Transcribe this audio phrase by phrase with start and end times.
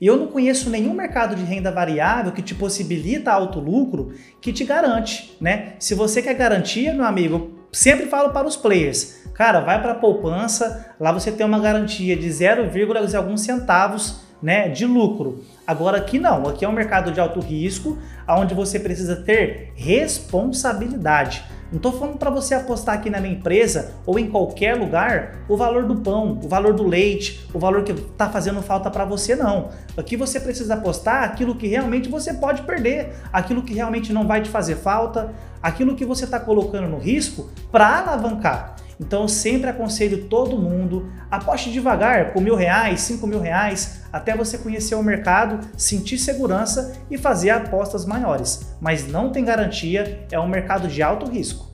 [0.00, 4.52] E eu não conheço nenhum mercado de renda variável que te possibilita alto lucro que
[4.52, 5.74] te garante, né?
[5.78, 9.96] Se você quer garantia, meu amigo, sempre falo para os players, cara, vai para a
[9.96, 12.70] poupança, lá você tem uma garantia de 0,
[13.16, 15.44] alguns centavos né, de lucro.
[15.66, 21.44] Agora aqui não, aqui é um mercado de alto risco, onde você precisa ter responsabilidade.
[21.70, 25.54] Não estou falando para você apostar aqui na minha empresa ou em qualquer lugar o
[25.54, 29.36] valor do pão, o valor do leite, o valor que está fazendo falta para você,
[29.36, 29.68] não.
[29.94, 34.40] Aqui você precisa apostar aquilo que realmente você pode perder, aquilo que realmente não vai
[34.40, 35.30] te fazer falta,
[35.62, 38.76] aquilo que você está colocando no risco para alavancar.
[39.00, 44.36] Então eu sempre aconselho todo mundo, aposte devagar com mil reais, cinco mil reais, até
[44.36, 48.74] você conhecer o mercado, sentir segurança e fazer apostas maiores.
[48.80, 51.67] Mas não tem garantia, é um mercado de alto risco.